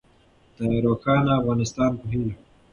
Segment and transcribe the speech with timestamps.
[0.57, 2.33] د روښانه افغانستان په هیله.